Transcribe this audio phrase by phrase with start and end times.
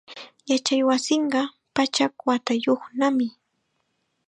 [0.49, 1.41] Yachaywasinqa
[1.75, 3.27] pachak watayuqnami.